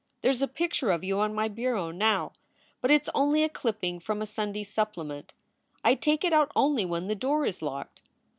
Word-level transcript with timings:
There 0.23 0.31
s 0.31 0.41
a 0.41 0.47
picture 0.47 0.89
of 0.89 1.03
you 1.03 1.19
on 1.19 1.35
my 1.35 1.47
bureau 1.47 1.91
now, 1.91 2.31
but 2.81 2.89
it 2.89 3.03
s 3.03 3.09
only 3.13 3.43
a 3.43 3.49
clipping 3.49 3.99
from 3.99 4.19
a 4.19 4.25
Sunday 4.25 4.63
supplement. 4.63 5.35
I 5.83 5.93
take 5.93 6.23
it 6.23 6.33
out 6.33 6.51
only 6.55 6.85
when 6.85 7.05
the 7.05 7.13
door 7.13 7.45
is 7.45 7.61
locked. 7.61 8.01